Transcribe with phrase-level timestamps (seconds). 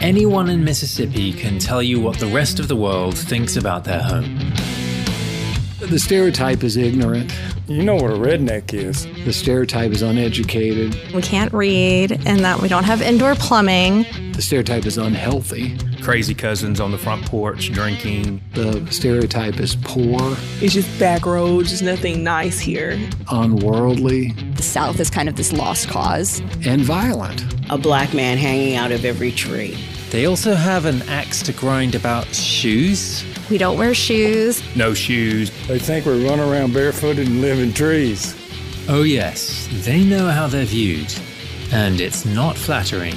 [0.00, 4.02] Anyone in Mississippi can tell you what the rest of the world thinks about their
[4.02, 4.38] home.
[5.80, 7.34] The stereotype is ignorant.
[7.66, 9.06] You know what a redneck is.
[9.24, 10.94] The stereotype is uneducated.
[11.14, 14.04] We can't read and that we don't have indoor plumbing.
[14.34, 15.78] The stereotype is unhealthy.
[16.02, 18.42] Crazy cousins on the front porch drinking.
[18.52, 20.36] The stereotype is poor.
[20.60, 22.98] It's just back roads, there's nothing nice here.
[23.30, 24.56] Unworldly.
[24.56, 26.40] The South is kind of this lost cause.
[26.64, 27.42] And violent.
[27.70, 29.78] A black man hanging out of every tree.
[30.10, 33.24] They also have an axe to grind about shoes.
[33.50, 34.62] We don't wear shoes.
[34.76, 35.50] No shoes.
[35.66, 38.36] They think we run around barefooted and live in trees.
[38.88, 41.12] Oh, yes, they know how they're viewed.
[41.72, 43.14] And it's not flattering.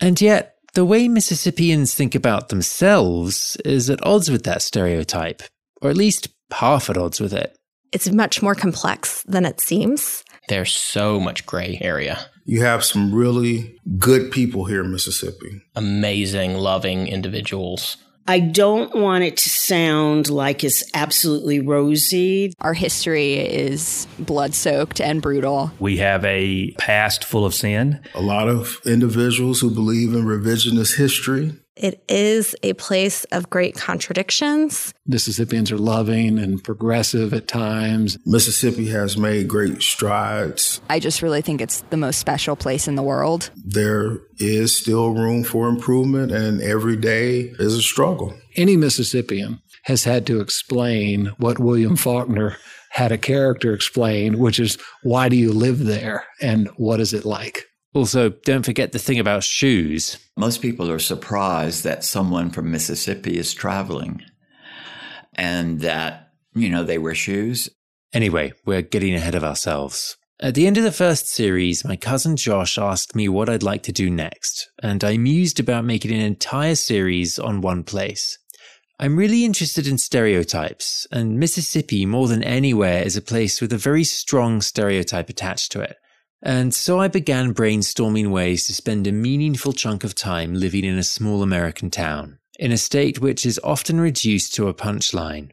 [0.00, 5.42] And yet, the way Mississippians think about themselves is at odds with that stereotype,
[5.82, 7.56] or at least half at odds with it.
[7.92, 10.22] It's much more complex than it seems.
[10.48, 12.26] There's so much gray area.
[12.44, 15.62] You have some really good people here in Mississippi.
[15.74, 17.96] Amazing, loving individuals.
[18.28, 22.52] I don't want it to sound like it's absolutely rosy.
[22.60, 25.70] Our history is blood soaked and brutal.
[25.78, 28.00] We have a past full of sin.
[28.14, 31.52] A lot of individuals who believe in revisionist history.
[31.76, 34.94] It is a place of great contradictions.
[35.06, 38.16] Mississippians are loving and progressive at times.
[38.24, 40.80] Mississippi has made great strides.
[40.88, 43.50] I just really think it's the most special place in the world.
[43.56, 48.34] There is still room for improvement, and every day is a struggle.
[48.56, 52.56] Any Mississippian has had to explain what William Faulkner
[52.90, 57.26] had a character explain, which is why do you live there and what is it
[57.26, 57.66] like?
[57.96, 60.18] Also, don't forget the thing about shoes.
[60.36, 64.20] Most people are surprised that someone from Mississippi is traveling
[65.34, 67.70] and that, you know, they wear shoes.
[68.12, 70.18] Anyway, we're getting ahead of ourselves.
[70.40, 73.82] At the end of the first series, my cousin Josh asked me what I'd like
[73.84, 78.38] to do next, and I mused about making an entire series on one place.
[79.00, 83.78] I'm really interested in stereotypes, and Mississippi, more than anywhere, is a place with a
[83.78, 85.96] very strong stereotype attached to it.
[86.46, 90.96] And so I began brainstorming ways to spend a meaningful chunk of time living in
[90.96, 95.50] a small American town, in a state which is often reduced to a punchline.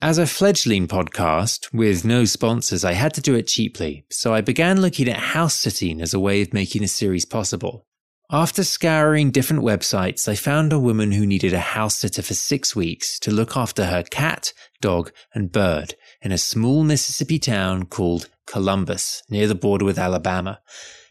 [0.00, 4.40] As a fledgling podcast with no sponsors, I had to do it cheaply, so I
[4.40, 7.88] began looking at house sitting as a way of making a series possible.
[8.30, 12.76] After scouring different websites, I found a woman who needed a house sitter for six
[12.76, 18.28] weeks to look after her cat, dog, and bird in a small Mississippi town called
[18.46, 20.60] Columbus, near the border with Alabama.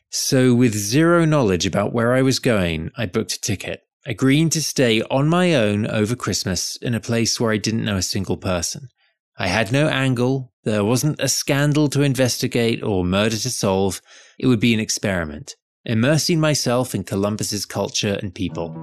[0.09, 4.61] So, with zero knowledge about where I was going, I booked a ticket, agreeing to
[4.61, 8.37] stay on my own over Christmas in a place where I didn't know a single
[8.37, 8.89] person.
[9.37, 14.01] I had no angle, there wasn't a scandal to investigate or murder to solve.
[14.37, 15.55] It would be an experiment,
[15.85, 18.75] immersing myself in Columbus's culture and people.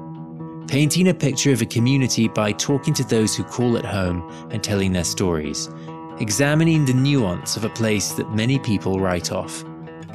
[0.66, 4.64] Painting a picture of a community by talking to those who call it home and
[4.64, 5.68] telling their stories
[6.20, 9.64] examining the nuance of a place that many people write off.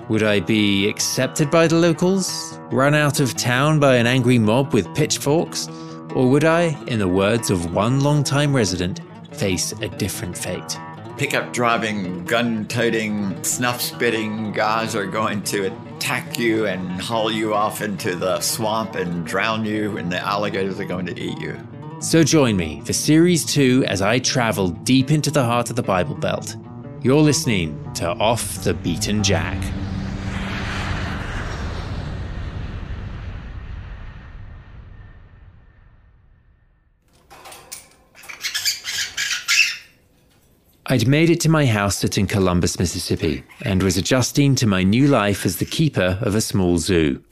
[0.09, 2.59] Would I be accepted by the locals?
[2.71, 5.67] Run out of town by an angry mob with pitchforks?
[6.15, 8.99] Or would I, in the words of one long-time resident,
[9.31, 10.77] face a different fate?
[11.17, 17.53] Pickup driving, gun toting, snuff spitting guys are going to attack you and haul you
[17.53, 21.55] off into the swamp and drown you, and the alligators are going to eat you.
[22.01, 25.83] So join me for Series 2 as I travel deep into the heart of the
[25.83, 26.55] Bible Belt.
[27.03, 29.63] You're listening to Off the Beaten Jack.
[40.87, 44.81] I'd made it to my house at in Columbus, Mississippi, and was adjusting to my
[44.81, 47.23] new life as the keeper of a small zoo.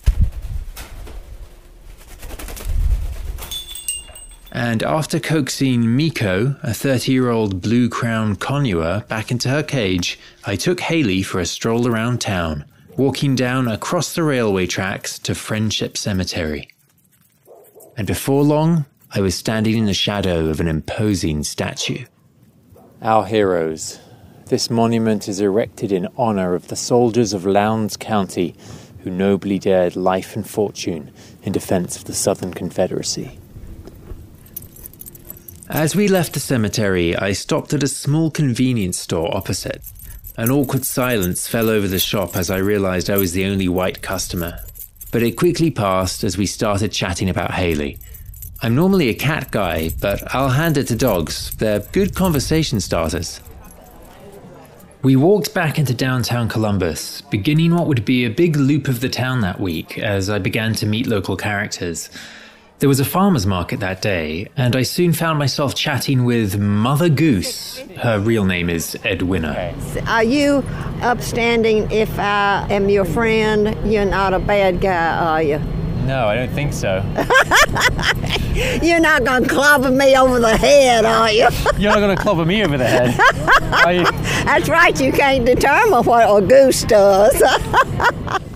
[4.60, 10.20] And after coaxing Miko, a 30 year old blue crown conure, back into her cage,
[10.46, 12.66] I took Haley for a stroll around town,
[12.98, 16.68] walking down across the railway tracks to Friendship Cemetery.
[17.96, 18.84] And before long,
[19.16, 22.04] I was standing in the shadow of an imposing statue.
[23.02, 23.98] Our heroes.
[24.48, 28.58] This monument is erected in honor of the soldiers of Lowndes County
[29.04, 31.12] who nobly dared life and fortune
[31.44, 33.39] in defense of the Southern Confederacy.
[35.70, 39.84] As we left the cemetery, I stopped at a small convenience store opposite.
[40.36, 44.02] An awkward silence fell over the shop as I realized I was the only white
[44.02, 44.58] customer.
[45.12, 48.00] But it quickly passed as we started chatting about Haley.
[48.64, 51.56] I'm normally a cat guy, but I'll hand it to dogs.
[51.58, 53.40] They're good conversation starters.
[55.04, 59.08] We walked back into downtown Columbus, beginning what would be a big loop of the
[59.08, 62.10] town that week as I began to meet local characters.
[62.80, 67.10] There was a farmer's market that day, and I soon found myself chatting with Mother
[67.10, 67.80] Goose.
[67.98, 69.76] Her real name is Edwina.
[70.08, 70.64] Are you
[71.02, 73.76] upstanding if I am your friend?
[73.92, 75.79] You're not a bad guy, are you?
[76.10, 77.04] No, I don't think so.
[78.82, 81.48] You're not going to clobber me over the head, are you?
[81.78, 83.12] You're not going to clobber me over the head,
[83.96, 84.04] you?
[84.44, 87.40] That's right, you can't determine what a goose does.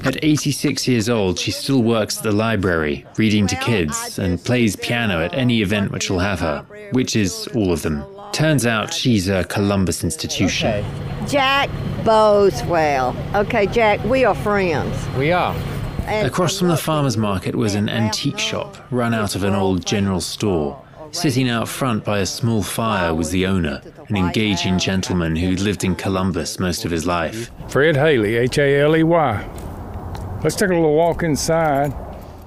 [0.03, 4.75] At 86 years old, she still works at the library, reading to kids, and plays
[4.75, 8.03] piano at any event which will have her, which is all of them.
[8.31, 10.69] Turns out she's a Columbus institution.
[10.69, 11.27] Okay.
[11.27, 11.69] Jack
[12.03, 13.15] Boswell.
[13.35, 15.07] Okay, Jack, we are friends.
[15.15, 15.56] We are.
[16.05, 20.19] Across from the farmer's market was an antique shop run out of an old general
[20.19, 20.83] store.
[21.11, 25.83] Sitting out front by a small fire was the owner, an engaging gentleman who'd lived
[25.83, 27.51] in Columbus most of his life.
[27.69, 30.39] Fred Haley, H A L E Y.
[30.44, 31.94] Let's take a little walk inside.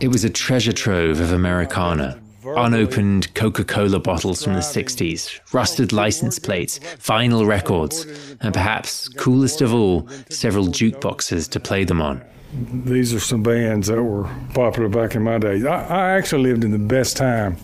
[0.01, 2.21] It was a treasure trove of Americana.
[2.45, 8.05] Unopened Coca Cola bottles from the 60s, rusted license plates, vinyl records,
[8.41, 12.23] and perhaps, coolest of all, several jukeboxes to play them on.
[12.57, 15.67] These are some bands that were popular back in my day.
[15.67, 17.57] I, I actually lived in the best time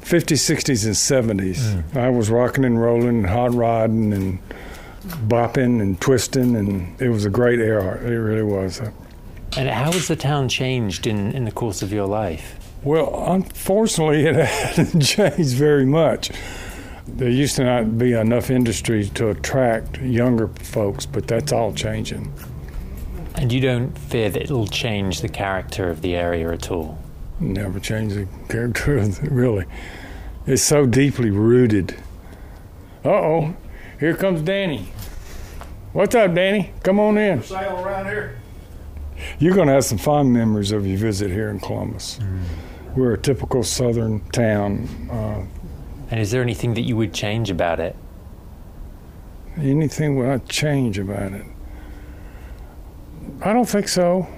[0.00, 1.58] 50s, 60s, and 70s.
[1.58, 1.96] Mm.
[1.96, 4.38] I was rocking and rolling, and hot rodding, and
[5.28, 7.98] bopping and twisting, and it was a great era.
[8.02, 8.80] It really was.
[9.56, 12.56] And how has the town changed in, in the course of your life?
[12.82, 16.30] Well, unfortunately, it hasn't changed very much.
[17.06, 22.32] There used to not be enough industry to attract younger folks, but that's all changing.
[23.40, 26.98] And you don't fear that it'll change the character of the area at all?
[27.40, 29.64] Never change the character of the, really.
[30.46, 31.96] It's so deeply rooted.
[33.02, 33.56] Uh oh,
[33.98, 34.92] here comes Danny.
[35.94, 36.74] What's up, Danny?
[36.82, 37.42] Come on in.
[37.42, 38.38] Sail around here.
[39.38, 42.18] You're going to have some fond memories of your visit here in Columbus.
[42.18, 42.94] Mm.
[42.94, 44.86] We're a typical southern town.
[45.10, 45.46] Uh,
[46.10, 47.96] and is there anything that you would change about it?
[49.56, 51.46] Anything would I change about it?
[53.42, 54.28] I don't think so.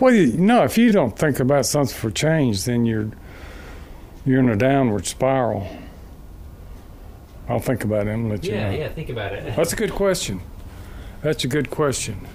[0.00, 3.10] Well, you, no, if you don't think about something for change, then you're
[4.24, 5.68] you're in a downward spiral.
[7.48, 8.70] I'll think about it and let yeah, you know.
[8.70, 9.54] Yeah, yeah, think about it.
[9.54, 10.40] That's a good question.
[11.22, 12.26] That's a good question.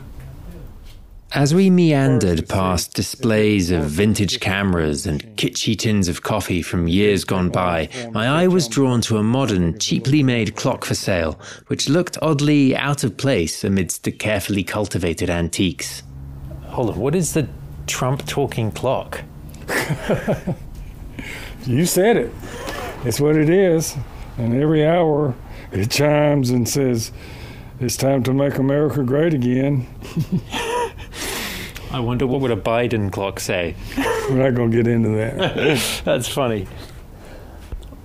[1.34, 7.24] As we meandered past displays of vintage cameras and kitschy tins of coffee from years
[7.24, 11.88] gone by, my eye was drawn to a modern, cheaply made clock for sale, which
[11.88, 16.04] looked oddly out of place amidst the carefully cultivated antiques.
[16.66, 17.48] Hold on, what is the
[17.88, 19.22] Trump talking clock?
[21.66, 22.32] you said it.
[23.06, 23.96] It's what it is.
[24.38, 25.34] And every hour
[25.72, 27.14] it chimes and says,
[27.80, 29.88] It's time to make America great again.
[31.92, 33.76] I wonder what would a Biden clock say.
[34.30, 36.02] We're not going to get into that.
[36.06, 36.68] That's funny.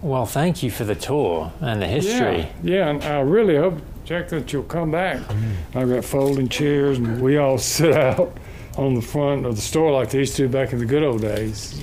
[0.03, 2.38] Well, thank you for the tour and the history.
[2.38, 5.19] Yeah, yeah and I really hope, Jack, that you'll come back.
[5.19, 5.55] Mm.
[5.75, 8.37] I've got folding chairs, and we all sit out
[8.77, 11.23] on the front of the store like they used to back in the good old
[11.23, 11.83] days.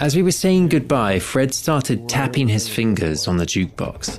[0.00, 4.18] As we were saying goodbye, Fred started tapping his fingers on the jukebox.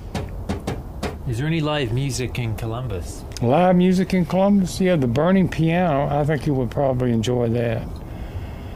[1.25, 3.23] Is there any live music in Columbus?
[3.41, 4.81] Live music in Columbus?
[4.81, 6.13] Yeah, the Burning Piano.
[6.13, 7.87] I think you would probably enjoy that.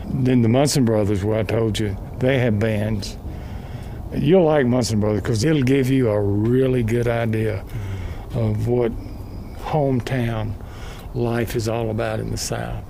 [0.06, 3.18] Then the Munson Brothers, where I told you, they have bands.
[4.16, 7.66] You'll like Munson Brothers because it'll give you a really good idea
[8.34, 8.94] of what
[9.58, 10.54] hometown
[11.14, 12.87] life is all about in the South.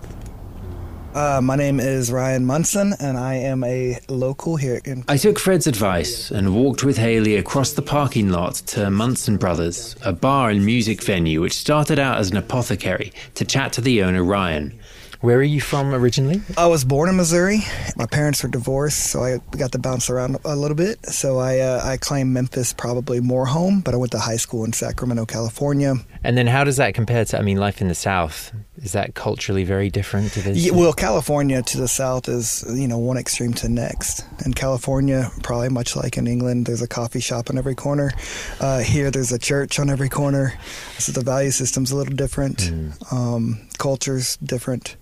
[1.18, 5.04] Uh, my name is Ryan Munson, and I am a local here in.
[5.08, 9.96] I took Fred's advice and walked with Haley across the parking lot to Munson Brothers,
[10.04, 14.04] a bar and music venue which started out as an apothecary, to chat to the
[14.04, 14.80] owner, Ryan.
[15.22, 16.42] Where are you from originally?
[16.56, 17.62] I was born in Missouri.
[17.96, 21.04] My parents were divorced, so I got to bounce around a little bit.
[21.08, 24.64] So I uh, I claim Memphis probably more home, but I went to high school
[24.64, 25.96] in Sacramento, California.
[26.28, 28.52] And then how does that compare to I mean life in the South?
[28.84, 30.58] Is that culturally very different to this?
[30.58, 34.26] Yeah, well, California to the south is you know one extreme to next.
[34.46, 38.12] In California, probably much like in England, there's a coffee shop on every corner.
[38.60, 40.54] Uh, here, there's a church on every corner.
[40.98, 42.58] So the value system's a little different.
[42.58, 43.14] Mm.
[43.14, 44.98] Um, culture's different.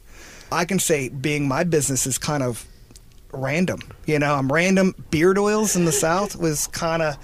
[0.52, 2.68] I can say being my business is kind of
[3.34, 3.80] random.
[4.06, 4.94] You know, I'm random.
[5.10, 7.18] Beard oils in the South was kind of,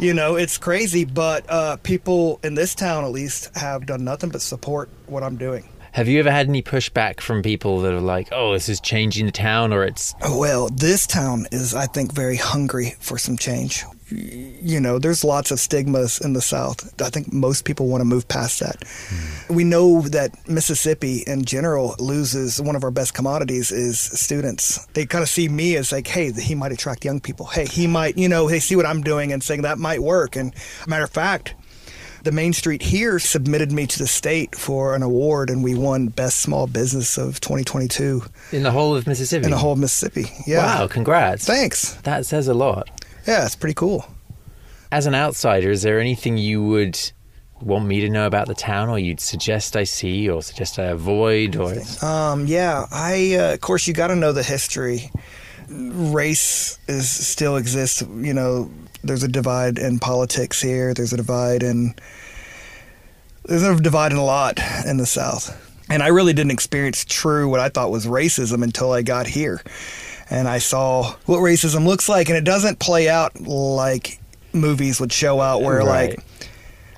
[0.00, 4.30] you know, it's crazy, but uh, people in this town at least have done nothing
[4.30, 5.68] but support what I'm doing.
[5.92, 9.26] Have you ever had any pushback from people that are like, "Oh, this is changing
[9.26, 10.14] the town," or it's?
[10.22, 13.84] Well, this town is, I think, very hungry for some change.
[14.10, 16.92] You know, there's lots of stigmas in the South.
[17.00, 18.82] I think most people want to move past that.
[19.08, 19.54] Hmm.
[19.54, 24.86] We know that Mississippi in general loses one of our best commodities is students.
[24.94, 27.46] They kind of see me as like, hey, he might attract young people.
[27.46, 30.36] Hey, he might, you know, they see what I'm doing and saying that might work.
[30.36, 30.54] And
[30.86, 31.54] matter of fact,
[32.22, 36.08] the Main Street here submitted me to the state for an award, and we won
[36.08, 39.44] Best Small Business of 2022 In the whole of Mississippi?
[39.46, 40.26] in the whole of Mississippi.
[40.46, 40.58] Yeah.
[40.80, 41.46] Wow, congrats.
[41.46, 41.94] Thanks.
[42.02, 42.90] That says a lot.
[43.26, 44.06] Yeah, it's pretty cool.
[44.92, 46.98] As an outsider, is there anything you would
[47.62, 50.84] want me to know about the town or you'd suggest I see or suggest I
[50.84, 55.10] avoid or Um, yeah, I uh, of course you got to know the history.
[55.68, 58.02] Race is still exists.
[58.02, 58.70] You know,
[59.04, 60.94] there's a divide in politics here.
[60.94, 61.94] There's a divide in
[63.44, 65.56] there's a divide in a lot in the South,
[65.90, 69.62] and I really didn't experience true what I thought was racism until I got here,
[70.30, 74.20] and I saw what racism looks like, and it doesn't play out like
[74.52, 76.10] movies would show out, where Right.
[76.16, 76.20] like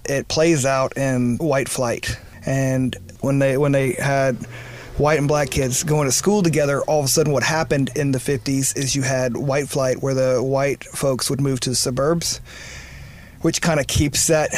[0.05, 2.17] it plays out in white flight.
[2.45, 4.37] And when they when they had
[4.99, 8.13] white and black kids going to school together all of a sudden what happened in
[8.13, 11.75] the 50s is you had white flight where the white folks would move to the
[11.77, 12.41] suburbs
[13.41, 14.51] which kind of keeps that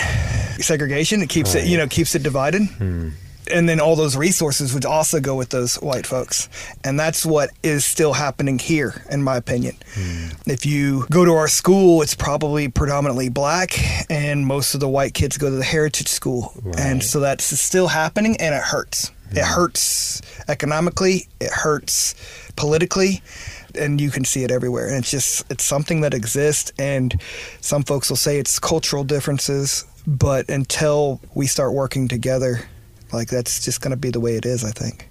[0.60, 1.22] segregation.
[1.22, 3.10] It keeps it you know keeps it divided hmm.
[3.50, 6.48] And then all those resources would also go with those white folks.
[6.84, 9.76] And that's what is still happening here in my opinion.
[9.94, 10.28] Hmm.
[10.46, 13.78] If you go to our school it's probably predominantly black
[14.10, 16.52] and most of the white kids go to the heritage school.
[16.78, 19.10] And so that's still happening and it hurts.
[19.30, 19.54] It hmm.
[19.54, 22.14] hurts economically it hurts
[22.56, 23.22] politically
[23.76, 24.88] and you can see it everywhere.
[24.88, 27.20] And it's just it's something that exists and
[27.60, 32.68] some folks will say it's cultural differences but until we start working together
[33.14, 35.08] like that's just going to be the way it is i think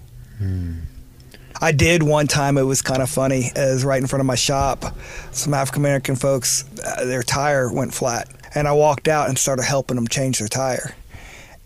[1.60, 2.58] I did one time.
[2.58, 3.52] It was kind of funny.
[3.54, 4.84] It was right in front of my shop.
[5.30, 9.62] Some African American folks, uh, their tire went flat, and I walked out and started
[9.62, 10.94] helping them change their tire.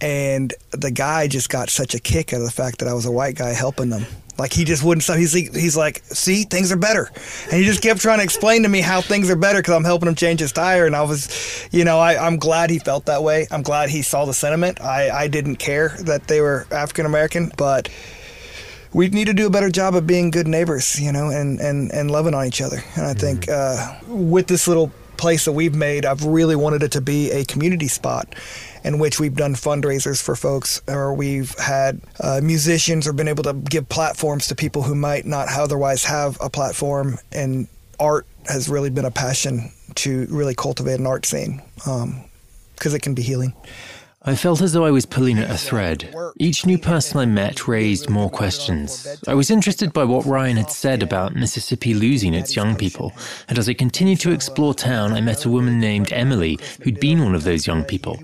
[0.01, 3.07] And the guy just got such a kick out of the fact that I was
[3.07, 4.05] a white guy helping them.
[4.39, 5.17] Like he just wouldn't stop.
[5.17, 7.11] He's like, he's like, see, things are better,
[7.45, 9.85] and he just kept trying to explain to me how things are better because I'm
[9.85, 10.87] helping him change his tire.
[10.87, 13.49] And I was, you know, I, I'm glad he felt that way.
[13.51, 14.81] I'm glad he saw the sentiment.
[14.81, 17.89] I, I didn't care that they were African American, but
[18.93, 21.91] we need to do a better job of being good neighbors, you know, and, and,
[21.93, 22.79] and loving on each other.
[22.97, 26.93] And I think uh, with this little place that we've made, I've really wanted it
[26.93, 28.35] to be a community spot
[28.85, 33.45] in which we've done fundraisers for folks, or we've had uh, musicians, or been able
[33.45, 37.19] to give platforms to people who might not otherwise have a platform.
[37.33, 37.69] And
[38.01, 43.15] art has really been a passion to really cultivate an art scene because it can
[43.15, 43.53] be healing.
[44.23, 46.13] I felt as though I was pulling at a thread.
[46.39, 49.07] Each new person I met raised more questions.
[49.29, 53.13] I was interested by what Ryan had said about Mississippi losing its young people,
[53.49, 57.23] and as I continued to explore town, I met a woman named Emily who'd been
[57.23, 58.19] one of those young people.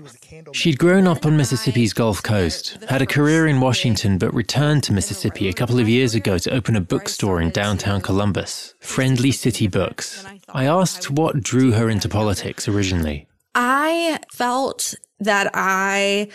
[0.51, 4.93] She'd grown up on Mississippi's Gulf Coast, had a career in Washington, but returned to
[4.93, 9.67] Mississippi a couple of years ago to open a bookstore in downtown Columbus, Friendly City
[9.67, 10.25] Books.
[10.49, 13.27] I asked what drew her into politics originally.
[13.55, 16.27] I felt that I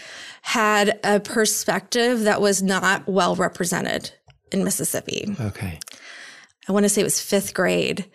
[0.43, 4.11] had a perspective that was not well represented
[4.51, 5.37] in Mississippi.
[5.39, 5.79] Okay.
[6.69, 8.07] I want to say it was fifth grade.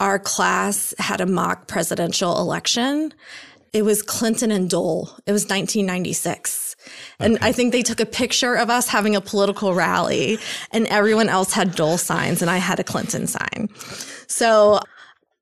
[0.00, 3.12] Our class had a mock presidential election.
[3.72, 5.10] It was Clinton and Dole.
[5.26, 6.76] It was 1996.
[7.20, 10.38] And I think they took a picture of us having a political rally,
[10.72, 13.68] and everyone else had Dole signs, and I had a Clinton sign.
[14.26, 14.80] So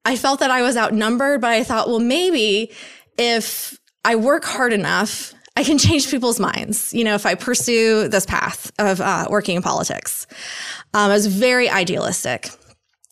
[0.09, 2.73] I felt that I was outnumbered, but I thought, well, maybe
[3.19, 8.09] if I work hard enough, I can change people's minds, you know, if I pursue
[8.09, 10.27] this path of uh, working in politics.
[10.95, 12.49] Um, I was very idealistic.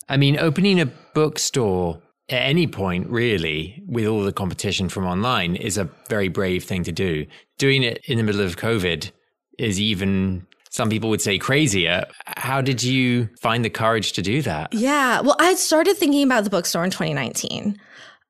[0.09, 5.55] I mean, opening a bookstore at any point, really, with all the competition from online,
[5.55, 7.27] is a very brave thing to do.
[7.59, 9.11] Doing it in the middle of COVID
[9.59, 12.05] is even, some people would say, crazier.
[12.25, 14.73] How did you find the courage to do that?
[14.73, 15.21] Yeah.
[15.21, 17.77] Well, I started thinking about the bookstore in 2019.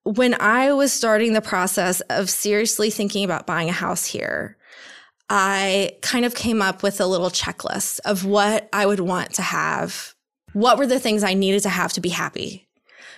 [0.03, 4.57] When I was starting the process of seriously thinking about buying a house here,
[5.29, 9.41] I kind of came up with a little checklist of what I would want to
[9.41, 10.13] have.
[10.53, 12.67] What were the things I needed to have to be happy?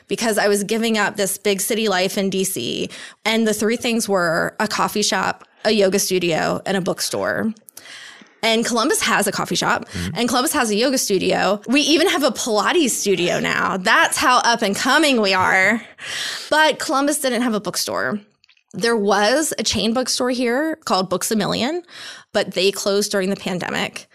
[0.08, 2.92] Because I was giving up this big city life in DC.
[3.26, 7.54] And the three things were a coffee shop, a yoga studio, and a bookstore.
[8.42, 10.16] And Columbus has a coffee shop mm-hmm.
[10.16, 11.62] and Columbus has a yoga studio.
[11.68, 13.78] We even have a Pilates studio now.
[13.78, 15.82] That's how up and coming we are.
[16.50, 18.20] But Columbus didn't have a bookstore.
[18.74, 21.84] There was a chain bookstore here called Books a Million,
[22.34, 24.08] but they closed during the pandemic.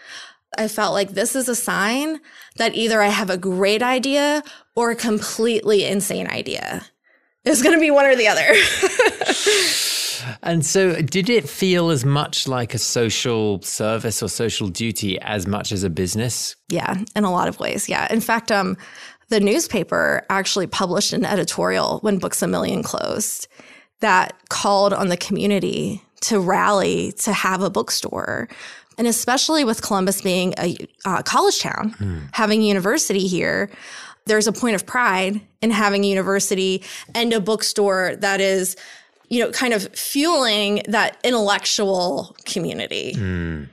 [0.57, 2.21] I felt like this is a sign
[2.57, 4.43] that either I have a great idea
[4.77, 6.87] or a completely insane idea.
[7.45, 8.55] It was going to be one or the other.
[10.43, 15.47] And so, did it feel as much like a social service or social duty as
[15.47, 16.57] much as a business?
[16.69, 17.89] Yeah, in a lot of ways.
[17.89, 18.07] Yeah.
[18.13, 18.77] In fact, um,
[19.29, 23.49] the newspaper actually published an editorial when Books a Million closed
[24.01, 28.49] that called on the community to rally to have a bookstore.
[28.97, 33.71] And especially with Columbus being a uh, college town, having a university here,
[34.27, 36.83] there's a point of pride in having a university
[37.15, 38.77] and a bookstore that is,
[39.29, 43.15] you know, kind of fueling that intellectual community.
[43.15, 43.65] Hmm.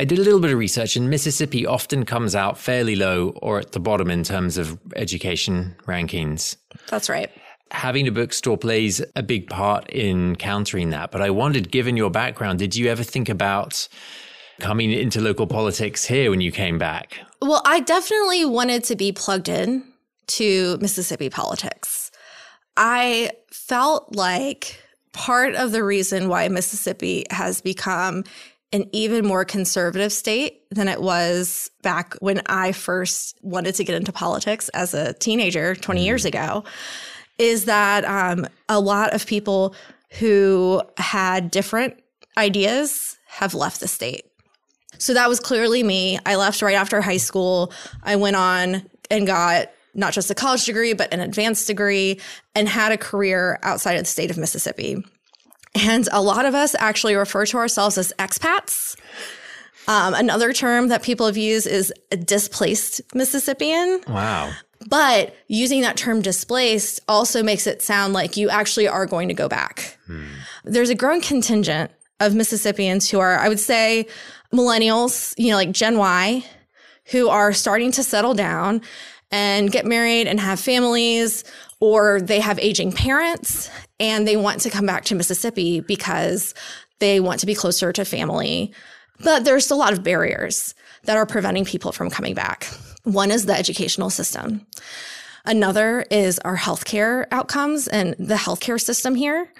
[0.00, 3.58] I did a little bit of research, and Mississippi often comes out fairly low or
[3.58, 6.56] at the bottom in terms of education rankings.
[6.88, 7.30] That's right.
[7.72, 11.10] Having a bookstore plays a big part in countering that.
[11.10, 13.88] But I wondered, given your background, did you ever think about
[14.60, 17.18] coming into local politics here when you came back?
[17.42, 19.84] Well, I definitely wanted to be plugged in
[20.28, 22.07] to Mississippi politics.
[22.78, 24.80] I felt like
[25.12, 28.22] part of the reason why Mississippi has become
[28.72, 33.96] an even more conservative state than it was back when I first wanted to get
[33.96, 36.62] into politics as a teenager 20 years ago
[37.38, 39.74] is that um, a lot of people
[40.20, 41.98] who had different
[42.36, 44.24] ideas have left the state.
[44.98, 46.18] So that was clearly me.
[46.24, 47.72] I left right after high school.
[48.04, 52.20] I went on and got not just a college degree, but an advanced degree
[52.54, 55.02] and had a career outside of the state of Mississippi.
[55.74, 58.96] And a lot of us actually refer to ourselves as expats.
[59.86, 64.00] Um, another term that people have used is a displaced Mississippian.
[64.08, 64.52] Wow.
[64.88, 69.34] But using that term displaced also makes it sound like you actually are going to
[69.34, 69.98] go back.
[70.64, 71.90] There's a growing contingent
[72.20, 74.06] of Mississippians who are, I would say,
[74.52, 76.44] millennials, you know, like Gen Y,
[77.06, 78.82] who are starting to settle down
[79.30, 81.44] and get married and have families,
[81.80, 83.70] or they have aging parents
[84.00, 86.54] and they want to come back to Mississippi because
[86.98, 88.72] they want to be closer to family.
[89.20, 92.64] But there's a lot of barriers that are preventing people from coming back.
[93.04, 94.66] One is the educational system.
[95.44, 99.50] Another is our healthcare outcomes and the healthcare system here.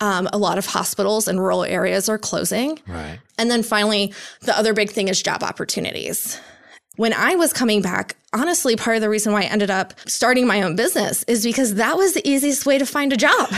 [0.00, 2.78] Um, a lot of hospitals in rural areas are closing.
[2.86, 3.18] Right.
[3.38, 6.40] And then finally, the other big thing is job opportunities.
[7.00, 10.46] When I was coming back, honestly, part of the reason why I ended up starting
[10.46, 13.48] my own business is because that was the easiest way to find a job.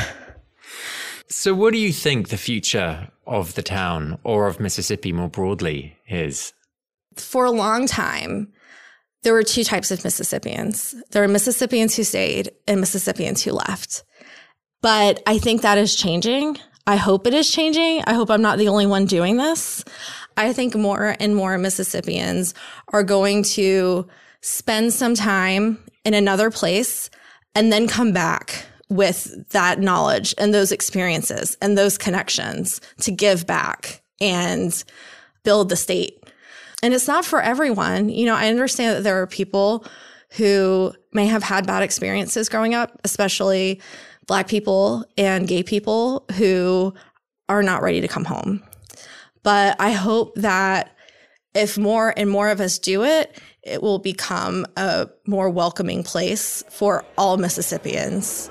[1.27, 5.97] So, what do you think the future of the town or of Mississippi more broadly
[6.09, 6.53] is?
[7.17, 8.53] For a long time,
[9.25, 14.05] there were two types of Mississippians there were Mississippians who stayed and Mississippians who left.
[14.83, 16.59] But I think that is changing.
[16.87, 18.05] I hope it is changing.
[18.07, 19.85] I hope I'm not the only one doing this.
[20.37, 22.55] I think more and more Mississippians
[22.89, 24.07] are going to
[24.41, 27.11] spend some time in another place
[27.55, 33.47] and then come back with that knowledge and those experiences and those connections to give
[33.47, 34.85] back and
[35.45, 36.23] build the state.
[36.83, 38.09] And it's not for everyone.
[38.09, 39.87] You know, I understand that there are people
[40.33, 43.81] who may have had bad experiences growing up, especially
[44.27, 46.95] Black people and gay people who
[47.49, 48.63] are not ready to come home.
[49.43, 50.97] But I hope that
[51.55, 56.65] if more and more of us do it, it will become a more welcoming place
[56.71, 58.51] for all Mississippians.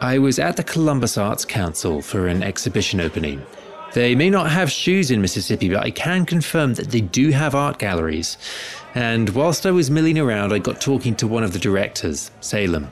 [0.00, 3.44] I was at the Columbus Arts Council for an exhibition opening.
[3.94, 7.54] They may not have shoes in Mississippi, but I can confirm that they do have
[7.54, 8.36] art galleries.
[8.94, 12.90] And whilst I was milling around, I got talking to one of the directors, Salem.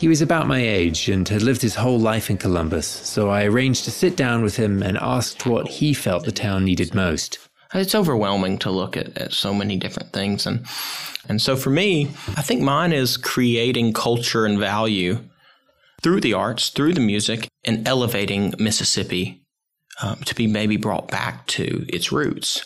[0.00, 3.44] He was about my age and had lived his whole life in Columbus, so I
[3.44, 7.38] arranged to sit down with him and asked what he felt the town needed most.
[7.74, 10.46] It's overwhelming to look at, at so many different things.
[10.46, 10.64] And,
[11.28, 15.18] and so for me, I think mine is creating culture and value
[16.00, 19.42] through the arts, through the music, and elevating Mississippi
[20.00, 22.64] um, to be maybe brought back to its roots.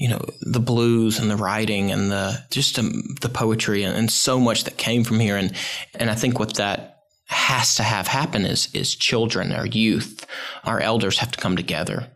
[0.00, 4.10] You know, the blues and the writing and the just um, the poetry and, and
[4.10, 5.36] so much that came from here.
[5.36, 5.52] And
[5.94, 10.26] and I think what that has to have happen is is children, our youth,
[10.64, 12.08] our elders have to come together,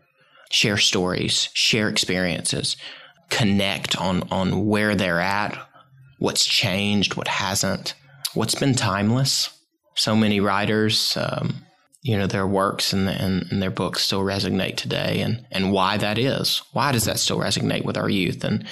[0.49, 2.75] share stories, share experiences,
[3.29, 5.55] connect on on where they're at,
[6.17, 7.93] what's changed, what hasn't,
[8.33, 9.51] what's been timeless.
[9.95, 11.65] So many writers, um,
[12.05, 15.97] you know, their works and, and, and their books still resonate today, and and why
[15.97, 16.61] that is.
[16.71, 18.43] Why does that still resonate with our youth?
[18.43, 18.63] And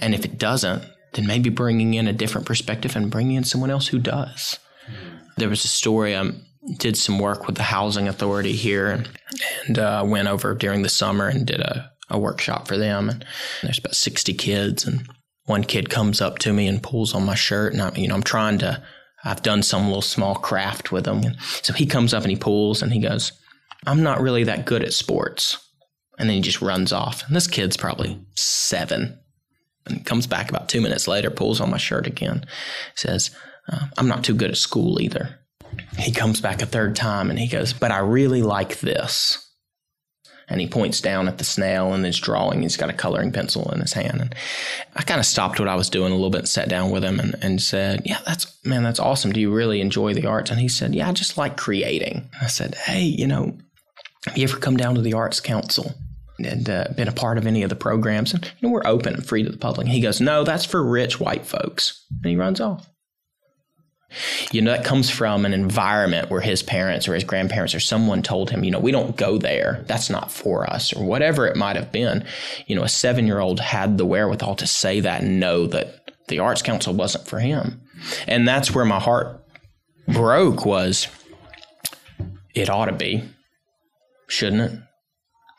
[0.00, 3.72] and if it doesn't, then maybe bringing in a different perspective and bringing in someone
[3.72, 4.60] else who does.
[5.36, 6.14] There was a story.
[6.16, 6.30] I
[6.78, 9.04] did some work with the housing authority here,
[9.66, 13.08] and uh, went over during the summer and did a, a workshop for them.
[13.10, 13.24] And
[13.62, 15.08] there's about sixty kids, and
[15.46, 18.14] one kid comes up to me and pulls on my shirt, and I, you know,
[18.14, 18.80] I'm trying to
[19.24, 21.22] I've done some little small craft with him.
[21.62, 23.32] So he comes up and he pulls and he goes,
[23.86, 25.58] I'm not really that good at sports.
[26.18, 27.26] And then he just runs off.
[27.26, 29.18] And this kid's probably seven.
[29.86, 32.44] And comes back about two minutes later, pulls on my shirt again,
[32.94, 33.30] says,
[33.68, 35.38] uh, I'm not too good at school either.
[35.98, 39.45] He comes back a third time and he goes, But I really like this.
[40.48, 42.62] And he points down at the snail and his drawing.
[42.62, 44.20] He's got a coloring pencil in his hand.
[44.20, 44.34] And
[44.94, 47.02] I kind of stopped what I was doing a little bit and sat down with
[47.02, 49.32] him and, and said, Yeah, that's, man, that's awesome.
[49.32, 50.50] Do you really enjoy the arts?
[50.50, 52.30] And he said, Yeah, I just like creating.
[52.40, 53.58] I said, Hey, you know,
[54.26, 55.94] have you ever come down to the Arts Council?
[56.38, 58.34] and uh, been a part of any of the programs.
[58.34, 59.86] And you know, we're open and free to the public.
[59.86, 62.04] And he goes, No, that's for rich white folks.
[62.22, 62.86] And he runs off.
[64.52, 68.22] You know, that comes from an environment where his parents or his grandparents or someone
[68.22, 69.84] told him, you know, we don't go there.
[69.88, 72.24] That's not for us, or whatever it might have been.
[72.66, 76.12] You know, a seven year old had the wherewithal to say that and know that
[76.28, 77.80] the Arts Council wasn't for him.
[78.26, 79.42] And that's where my heart
[80.08, 81.08] broke was
[82.54, 83.24] it ought to be,
[84.28, 84.78] shouldn't it?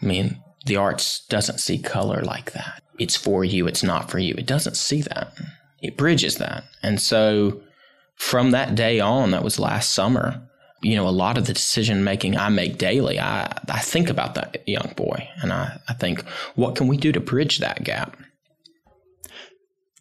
[0.01, 2.81] I mean, the arts doesn't see color like that.
[2.99, 4.36] It's for you, it's not for you.
[4.38, 5.33] It doesn't see that.
[5.81, 6.63] It bridges that.
[6.81, 7.62] And so
[8.17, 10.41] from that day on, that was last summer,
[10.82, 14.36] you know, a lot of the decision making I make daily, I, I think about
[14.36, 16.25] that young boy and I, I think,
[16.56, 18.17] what can we do to bridge that gap?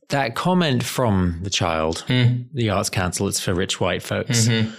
[0.08, 2.46] That comment from the child, mm.
[2.52, 4.48] the Arts Council, it's for rich white folks.
[4.48, 4.74] Mm-hmm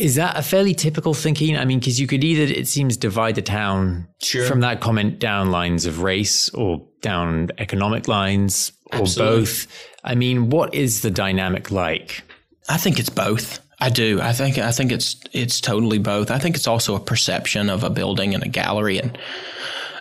[0.00, 1.56] is that a fairly typical thinking?
[1.56, 4.46] I mean, because you could either, it seems, divide the town sure.
[4.46, 9.40] from that comment down lines of race or down economic lines or Absolutely.
[9.40, 9.89] both.
[10.04, 12.22] I mean, what is the dynamic like?
[12.68, 13.60] I think it's both.
[13.80, 14.20] I do.
[14.20, 16.30] I think I think it's it's totally both.
[16.30, 19.16] I think it's also a perception of a building and a gallery and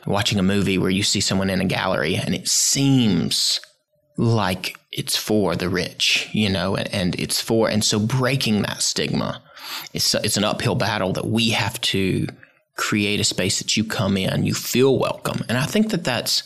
[0.05, 3.59] watching a movie where you see someone in a gallery and it seems
[4.17, 8.81] like it's for the rich, you know, and, and it's for and so breaking that
[8.81, 9.41] stigma
[9.93, 12.27] it's it's an uphill battle that we have to
[12.75, 16.43] create a space that you come in, you feel welcome, and I think that that's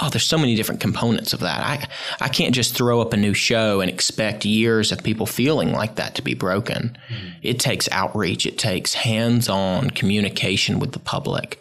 [0.00, 1.60] oh, there's so many different components of that.
[1.60, 1.88] I
[2.20, 5.96] I can't just throw up a new show and expect years of people feeling like
[5.96, 6.98] that to be broken.
[7.08, 7.28] Mm-hmm.
[7.42, 8.46] It takes outreach.
[8.46, 11.60] It takes hands-on communication with the public,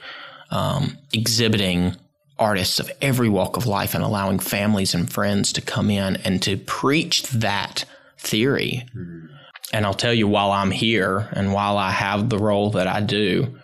[0.51, 1.95] um, exhibiting
[2.37, 6.41] artists of every walk of life, and allowing families and friends to come in and
[6.43, 7.85] to preach that
[8.17, 8.85] theory.
[8.95, 9.25] Mm-hmm.
[9.71, 13.01] And I'll tell you, while I'm here and while I have the role that I
[13.01, 13.59] do,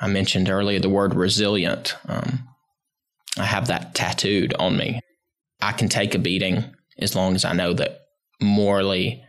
[0.00, 1.96] I mentioned earlier the word resilient.
[2.08, 2.48] Um,
[3.38, 5.00] I have that tattooed on me.
[5.60, 6.64] I can take a beating
[6.98, 8.00] as long as I know that
[8.40, 9.22] morally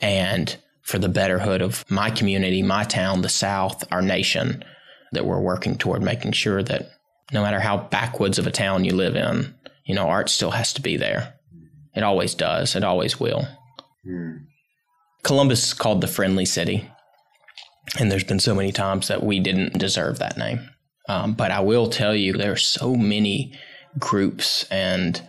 [0.00, 4.64] and for the betterhood of my community, my town, the South, our nation,
[5.12, 6.90] that we're working toward making sure that
[7.32, 10.72] no matter how backwoods of a town you live in, you know, art still has
[10.74, 11.34] to be there.
[11.94, 12.74] It always does.
[12.74, 13.46] It always will.
[14.04, 14.36] Hmm.
[15.22, 16.88] Columbus is called the friendly city.
[17.98, 20.68] And there's been so many times that we didn't deserve that name.
[21.08, 23.58] Um, but I will tell you, there are so many
[23.98, 25.20] groups and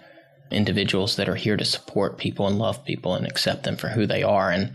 [0.51, 4.05] individuals that are here to support people and love people and accept them for who
[4.05, 4.51] they are.
[4.51, 4.73] And,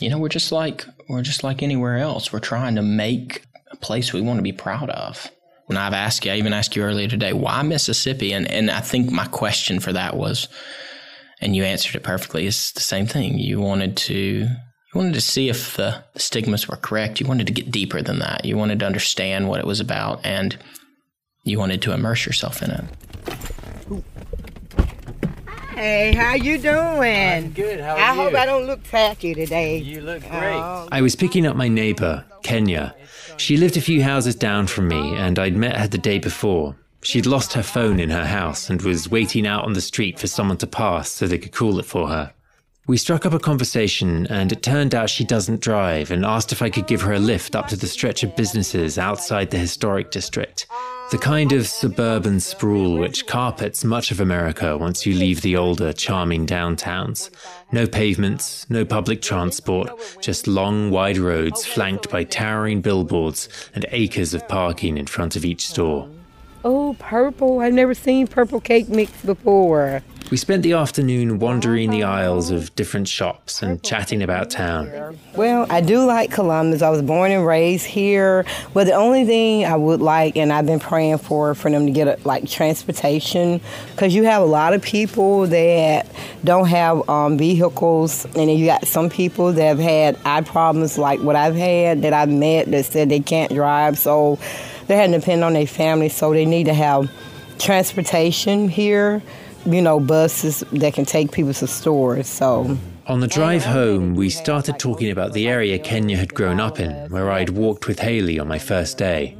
[0.00, 2.32] you know, we're just like, we're just like anywhere else.
[2.32, 5.30] We're trying to make a place we want to be proud of.
[5.66, 8.32] When I've asked you, I even asked you earlier today, why Mississippi?
[8.32, 10.48] And, and I think my question for that was,
[11.40, 12.46] and you answered it perfectly.
[12.46, 13.38] It's the same thing.
[13.38, 14.48] You wanted to
[14.94, 17.20] you wanted to see if the, the stigmas were correct.
[17.20, 18.44] You wanted to get deeper than that.
[18.44, 20.56] You wanted to understand what it was about, and
[21.42, 22.84] you wanted to immerse yourself in it.
[25.74, 27.16] Hey, how you doing?
[27.16, 27.80] I'm good.
[27.80, 28.20] How are I you?
[28.20, 29.78] I hope I don't look tacky today.
[29.78, 30.54] You look great.
[30.54, 30.88] Oh.
[30.92, 32.94] I was picking up my neighbor, Kenya.
[33.36, 36.76] She lived a few houses down from me, and I'd met her the day before.
[37.02, 40.28] She'd lost her phone in her house and was waiting out on the street for
[40.28, 42.32] someone to pass so they could call it for her.
[42.86, 46.60] We struck up a conversation, and it turned out she doesn't drive and asked if
[46.60, 50.10] I could give her a lift up to the stretch of businesses outside the historic
[50.10, 50.66] district.
[51.10, 55.94] The kind of suburban sprawl which carpets much of America once you leave the older,
[55.94, 57.30] charming downtowns.
[57.72, 64.34] No pavements, no public transport, just long, wide roads flanked by towering billboards and acres
[64.34, 66.06] of parking in front of each store.
[66.64, 67.60] Oh, purple.
[67.60, 70.02] I've never seen purple cake mix before.
[70.30, 75.18] We spent the afternoon wandering the aisles of different shops and chatting about town.
[75.36, 76.80] Well, I do like Columbus.
[76.80, 78.46] I was born and raised here.
[78.72, 81.92] But the only thing I would like, and I've been praying for, for them to
[81.92, 86.10] get a, like transportation, because you have a lot of people that
[86.42, 90.96] don't have um, vehicles, and then you got some people that have had eye problems,
[90.96, 93.98] like what I've had that I've met that said they can't drive.
[93.98, 94.38] So
[94.86, 97.10] they had to depend on their family, so they need to have
[97.58, 99.22] transportation here.
[99.66, 102.26] You know, buses that can take people to stores.
[102.28, 106.78] So On the drive home, we started talking about the area Kenya had grown up
[106.78, 109.36] in, where I'd walked with Haley on my first day.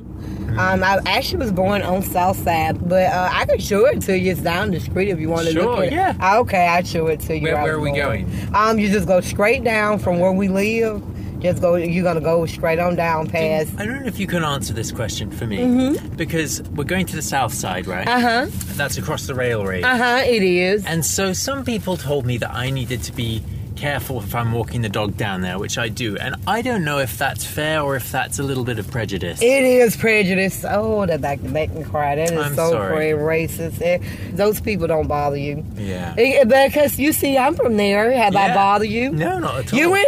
[0.57, 4.17] Um, I actually was born on South Side, but uh, I can show it to
[4.19, 4.33] you.
[4.33, 6.11] It's down the street if you want to Sure, look at yeah.
[6.13, 6.17] it.
[6.21, 7.43] Ah, Okay, I'll show it to you.
[7.43, 8.01] Where- where are we born.
[8.01, 8.55] going?
[8.55, 11.03] Um, you just go straight down from where we live.
[11.45, 11.75] Just go.
[11.77, 13.71] You're gonna go straight on down past.
[13.79, 15.59] I don't know if you can answer this question for me.
[15.59, 16.17] Mhm.
[16.17, 18.09] Because we're going to the south side, right?
[18.09, 18.47] Uh huh.
[18.77, 19.83] That's across the railway.
[19.83, 20.23] Uh huh.
[20.27, 20.87] It is.
[20.87, 23.43] And so some people told me that I needed to be
[23.77, 26.17] careful if I'm walking the dog down there, which I do.
[26.17, 29.43] And I don't know if that's fair or if that's a little bit of prejudice.
[29.43, 30.65] It is prejudice.
[30.69, 32.15] Oh, that back make me cry.
[32.17, 33.11] That is I'm so sorry.
[33.13, 33.81] racist.
[33.83, 33.99] Eh,
[34.33, 35.65] Those people don't bother you.
[35.77, 36.15] yeah.
[36.17, 38.13] Eh, Because you see, I'm from there.
[38.13, 38.55] Have I Yeah.
[38.55, 39.11] bothered you?
[39.11, 39.79] No, not at all.
[39.79, 40.07] You went.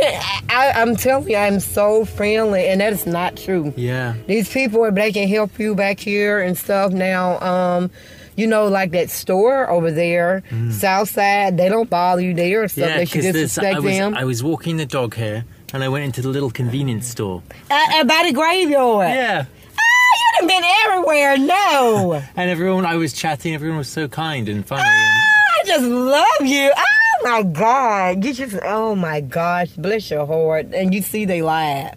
[0.49, 3.73] I, I'm telling you, I'm so friendly, and that is not true.
[3.77, 4.15] Yeah.
[4.27, 6.93] These people, they can help you back here and stuff.
[6.93, 7.91] Now, um,
[8.37, 12.71] you know, like that store over there, South Side, they don't bother you there and
[12.71, 12.85] stuff.
[12.85, 12.89] Mm.
[12.91, 14.15] Yeah, because disrespect I was, them.
[14.15, 17.43] I was walking the dog here and I went into the little convenience store.
[17.71, 19.09] Uh, uh, by the graveyard.
[19.11, 19.45] Yeah.
[19.79, 21.39] Ah, you done been everywhere.
[21.39, 22.23] No.
[22.37, 24.83] And everyone, I was chatting, everyone was so kind and funny.
[24.83, 26.71] I just love you.
[26.77, 28.25] Oh my God.
[28.25, 29.71] You just, oh my gosh.
[29.71, 30.67] Bless your heart.
[30.75, 31.97] And you see they lied.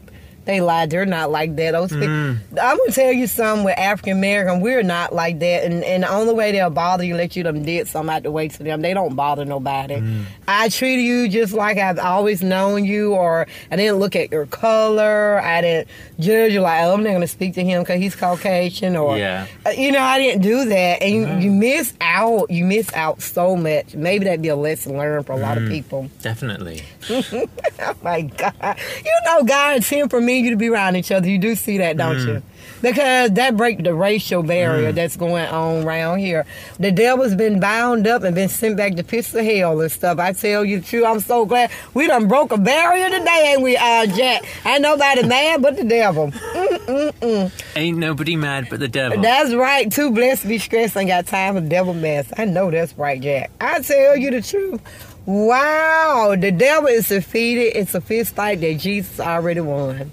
[0.49, 0.89] They lied.
[0.89, 1.71] They're not like that.
[1.73, 2.37] Those people, Mm.
[2.59, 4.61] I'm going to tell you something with African American.
[4.61, 5.63] We're not like that.
[5.63, 8.31] And, and the only way they'll bother you, let you them did something out the
[8.31, 8.81] way to them.
[8.81, 9.97] They don't bother nobody.
[9.97, 10.23] Mm.
[10.47, 14.47] I treated you just like I've always known you, or I didn't look at your
[14.47, 15.39] color.
[15.39, 15.87] I didn't
[16.19, 19.17] judge you like, oh, I'm not going to speak to him because he's Caucasian, or
[19.19, 19.45] Yeah.
[19.67, 22.49] uh, you know, I didn't do that, and you, you miss out.
[22.49, 23.93] You miss out so much.
[23.93, 25.69] Maybe that'd be a lesson learned for a lot of Mm.
[25.69, 26.09] people.
[26.23, 26.81] Definitely.
[27.09, 28.77] oh my God!
[29.05, 31.27] You know, God intended for me and you to be around each other.
[31.29, 32.27] You do see that, don't Mm.
[32.27, 32.41] you?
[32.81, 34.95] Because that break the racial barrier Mm.
[34.95, 36.45] that's going on around here.
[36.79, 40.17] The devil's been bound up and been sent back to pits of hell and stuff.
[40.19, 41.03] I tell you the truth.
[41.05, 44.43] I'm so glad we done broke a barrier today, ain't we, uh, Jack?
[44.65, 46.31] Ain't nobody mad but the devil.
[46.31, 47.51] Mm-mm-mm.
[47.75, 49.21] Ain't nobody mad but the devil.
[49.21, 49.91] That's right.
[49.91, 52.31] Too blessed to be stressed and got time for devil mess.
[52.37, 53.51] I know that's right, Jack.
[53.59, 54.79] I tell you the truth.
[55.25, 57.77] Wow, the devil is defeated.
[57.77, 60.11] It's a fist fight that Jesus already won.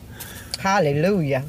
[0.66, 1.44] Hallelujah.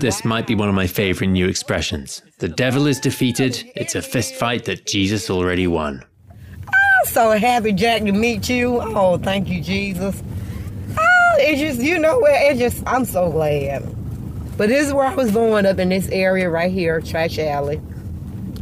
[0.00, 2.20] This might be one of my favorite new expressions.
[2.38, 3.62] The devil is defeated.
[3.76, 6.04] It's a fist fight that Jesus already won.
[6.66, 8.80] I'm so happy, Jack, to meet you.
[8.80, 10.20] Oh, thank you, Jesus.
[10.98, 12.32] Oh, it's just, you know what?
[12.32, 13.84] It's just, I'm so glad.
[14.56, 17.80] But this is where I was born up in this area right here, Trash Alley.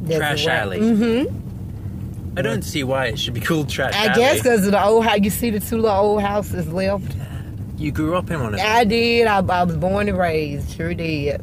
[0.06, 0.80] Trash Alley.
[0.80, 2.38] Mm-hmm.
[2.38, 4.10] I don't see why it should be called Trash I Alley.
[4.10, 5.20] I guess because of the old house.
[5.22, 7.16] You see the two little old houses left?
[7.76, 8.66] You grew up in one of them.
[8.76, 9.26] I did.
[9.26, 10.76] I, I was born and raised.
[10.76, 11.42] Sure did.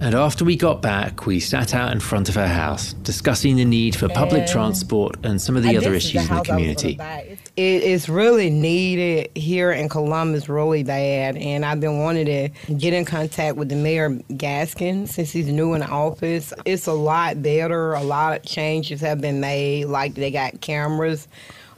[0.00, 3.64] And after we got back, we sat out in front of her house, discussing the
[3.64, 6.28] need for public And- transport and some of the And other this is issues in
[6.28, 6.94] the house I was gonna community.
[6.96, 7.38] buy.
[7.56, 11.36] It is really needed here in Columbus, really bad.
[11.36, 15.74] And I've been wanting to get in contact with the mayor Gaskin since he's new
[15.74, 16.52] in office.
[16.64, 17.92] It's a lot better.
[17.92, 19.84] A lot of changes have been made.
[19.84, 21.28] Like they got cameras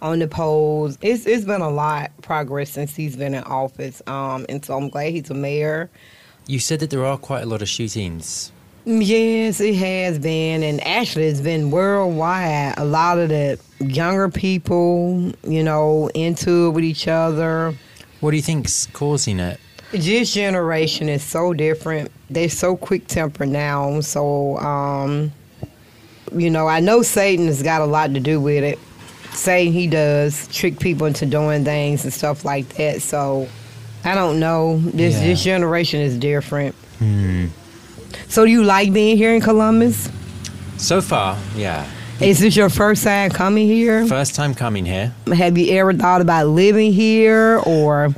[0.02, 0.98] on the polls.
[1.00, 4.02] It's it's been a lot progress since he's been in office.
[4.06, 5.90] Um, and so I'm glad he's a mayor.
[6.46, 8.52] You said that there are quite a lot of shootings.
[8.86, 12.74] Yes, it has been, and actually, it's been worldwide.
[12.76, 17.74] A lot of the younger people, you know, into it with each other.
[18.20, 19.58] What do you think's causing it?
[19.92, 22.10] This generation is so different.
[22.28, 24.00] They're so quick tempered now.
[24.00, 25.32] So, um,
[26.34, 28.78] you know, I know Satan has got a lot to do with it.
[29.34, 33.02] Satan, he does trick people into doing things and stuff like that.
[33.02, 33.48] So,
[34.04, 34.78] I don't know.
[34.78, 35.26] This Yeah.
[35.26, 36.74] this generation is different.
[36.98, 37.46] Hmm.
[38.28, 40.08] So, do you like being here in Columbus?
[40.76, 41.84] So far, yeah.
[42.20, 44.06] Is this your first time coming here?
[44.06, 45.12] First time coming here.
[45.34, 48.14] Have you ever thought about living here or?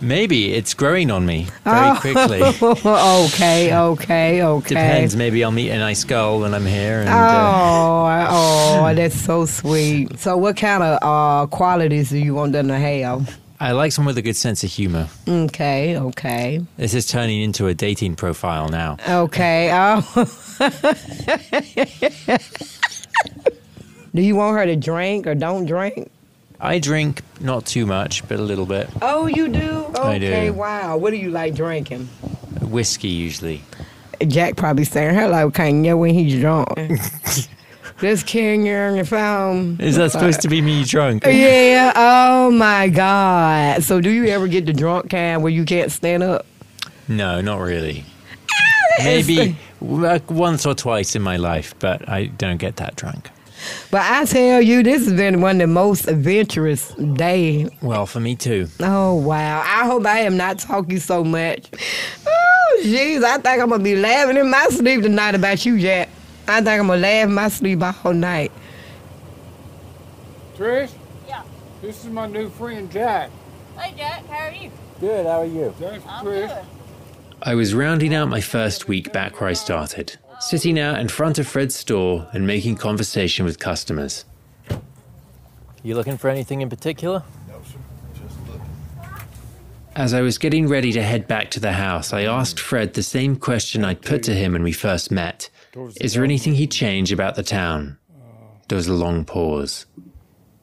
[0.00, 2.42] Maybe it's growing on me very Oh, quickly.
[2.90, 4.68] okay, okay, okay.
[4.68, 5.16] Depends.
[5.16, 7.00] Maybe I'll meet a nice girl when I'm here.
[7.00, 10.18] And, uh, Oh, oh, that's so sweet.
[10.18, 13.38] So, what kind of uh, qualities do you want them to have?
[13.58, 15.08] I like someone with a good sense of humor.
[15.26, 18.96] Okay, okay, This is turning into a dating profile now.
[19.08, 19.70] okay.
[19.72, 20.02] Oh.
[24.14, 26.10] do you want her to drink or don't drink?
[26.60, 28.88] I drink not too much, but a little bit.
[29.02, 29.86] Oh, you do?
[29.98, 30.26] I do.
[30.26, 30.96] Okay, wow.
[30.96, 32.06] What do you like drinking?
[32.62, 33.62] Whiskey usually.
[34.26, 36.68] Jack probably her like Kanye when he's drunk.
[37.98, 39.80] This Kenya on your phone.
[39.80, 41.24] Is that supposed to be me drunk?
[41.26, 41.92] Yeah.
[41.96, 43.82] Oh my God.
[43.82, 46.44] So, do you ever get the drunk kind where you can't stand up?
[47.08, 48.04] No, not really.
[48.98, 53.30] Maybe like once or twice in my life, but I don't get that drunk.
[53.90, 57.68] but I tell you, this has been one of the most adventurous day.
[57.82, 58.68] Well, for me too.
[58.80, 59.60] Oh wow!
[59.60, 61.68] I hope I am not talking so much.
[62.26, 66.08] Oh jeez, I think I'm gonna be laughing in my sleep tonight about you, Jack.
[66.48, 68.52] I think I'm gonna laugh in my sleep all night.
[70.56, 70.90] Trish?
[71.28, 71.42] Yeah.
[71.82, 73.30] This is my new friend Jack.
[73.78, 74.70] Hey Jack, how are you?
[75.00, 75.74] Good, how are you?
[75.78, 76.48] Jack, I'm Trish.
[76.48, 76.66] good.
[77.46, 81.38] I was rounding out my first week back where I started, sitting out in front
[81.38, 84.24] of Fred's store and making conversation with customers.
[85.84, 87.22] You looking for anything in particular?
[89.94, 93.04] As I was getting ready to head back to the house, I asked Fred the
[93.04, 95.48] same question I'd put to him when we first met.
[96.00, 97.96] Is there anything he'd change about the town?
[98.68, 99.86] There was a long pause.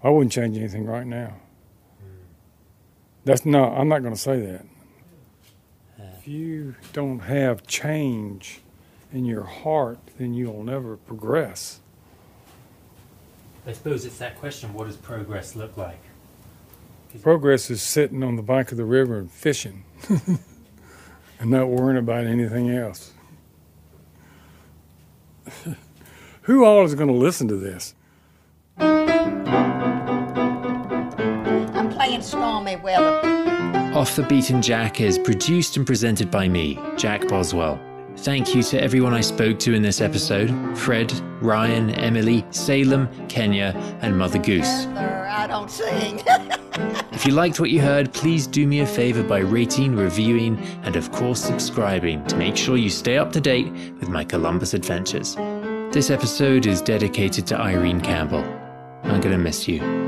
[0.04, 1.38] I wouldn't change anything right now.
[3.24, 4.65] That's not, I'm not going to say that.
[6.24, 8.62] If you don't have change
[9.12, 11.82] in your heart, then you'll never progress.
[13.68, 16.00] I suppose it's that question what does progress look like?
[17.22, 22.24] Progress is sitting on the bank of the river and fishing and not worrying about
[22.24, 23.12] anything else.
[26.44, 27.96] Who all is going to listen to this?
[34.04, 37.80] Off the Beaten Jack is produced and presented by me, Jack Boswell.
[38.18, 43.72] Thank you to everyone I spoke to in this episode Fred, Ryan, Emily, Salem, Kenya,
[44.02, 44.88] and Mother Goose.
[44.88, 46.22] I don't sing.
[47.13, 50.98] If you liked what you heard, please do me a favor by rating, reviewing, and
[50.98, 55.36] of course subscribing to make sure you stay up to date with my Columbus adventures.
[55.94, 58.44] This episode is dedicated to Irene Campbell.
[59.04, 60.03] I'm gonna miss you.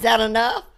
[0.00, 0.69] Is that enough?